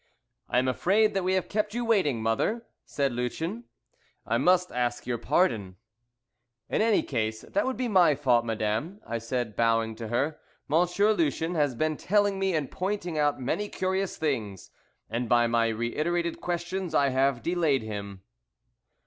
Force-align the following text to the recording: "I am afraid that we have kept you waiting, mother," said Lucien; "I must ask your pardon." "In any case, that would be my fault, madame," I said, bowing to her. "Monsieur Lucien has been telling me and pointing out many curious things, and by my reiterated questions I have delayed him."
"I 0.49 0.57
am 0.57 0.67
afraid 0.67 1.13
that 1.13 1.23
we 1.23 1.33
have 1.33 1.47
kept 1.47 1.75
you 1.75 1.85
waiting, 1.85 2.23
mother," 2.23 2.65
said 2.85 3.11
Lucien; 3.11 3.65
"I 4.25 4.39
must 4.39 4.71
ask 4.71 5.05
your 5.05 5.19
pardon." 5.19 5.75
"In 6.69 6.81
any 6.81 7.03
case, 7.03 7.41
that 7.43 7.67
would 7.67 7.77
be 7.77 7.87
my 7.87 8.15
fault, 8.15 8.43
madame," 8.43 8.99
I 9.05 9.19
said, 9.19 9.55
bowing 9.55 9.93
to 9.97 10.07
her. 10.07 10.39
"Monsieur 10.67 11.13
Lucien 11.13 11.53
has 11.53 11.75
been 11.75 11.97
telling 11.97 12.39
me 12.39 12.55
and 12.55 12.71
pointing 12.71 13.19
out 13.19 13.39
many 13.39 13.69
curious 13.69 14.17
things, 14.17 14.71
and 15.07 15.29
by 15.29 15.45
my 15.45 15.67
reiterated 15.67 16.41
questions 16.41 16.95
I 16.95 17.09
have 17.09 17.43
delayed 17.43 17.83
him." 17.83 18.23